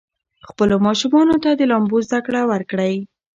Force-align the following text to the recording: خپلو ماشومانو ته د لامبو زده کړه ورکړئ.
خپلو 0.47 0.75
ماشومانو 0.87 1.35
ته 1.43 1.49
د 1.55 1.61
لامبو 1.71 1.97
زده 2.07 2.19
کړه 2.25 2.41
ورکړئ. 2.51 2.95